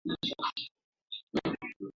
Ukuaji 0.05 0.33
wa 0.37 0.49
Biashara 1.33 1.89